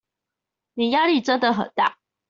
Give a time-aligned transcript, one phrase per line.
[0.73, 1.99] 你壓力真的很大